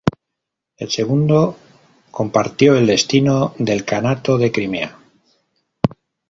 [0.77, 1.55] El segundo
[2.09, 4.97] compartió el destino del Kanato de Crimea.